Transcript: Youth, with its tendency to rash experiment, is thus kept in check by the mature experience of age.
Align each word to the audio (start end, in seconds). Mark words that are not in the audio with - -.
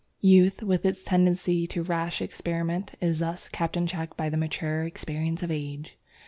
Youth, 0.21 0.63
with 0.63 0.83
its 0.83 1.03
tendency 1.03 1.67
to 1.67 1.83
rash 1.83 2.23
experiment, 2.23 2.93
is 3.01 3.19
thus 3.19 3.47
kept 3.47 3.77
in 3.77 3.85
check 3.85 4.17
by 4.17 4.29
the 4.29 4.35
mature 4.37 4.81
experience 4.81 5.43
of 5.43 5.51
age. 5.51 5.95